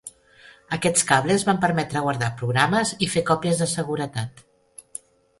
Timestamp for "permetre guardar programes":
1.65-2.93